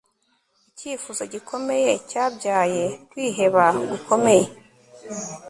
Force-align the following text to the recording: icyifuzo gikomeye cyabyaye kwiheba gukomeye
icyifuzo 0.69 1.23
gikomeye 1.33 1.91
cyabyaye 2.09 2.85
kwiheba 3.09 3.63
gukomeye 3.89 4.47